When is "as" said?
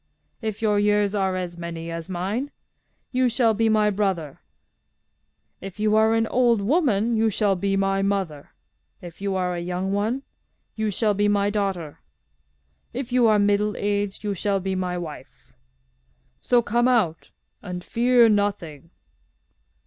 1.35-1.59, 1.91-2.09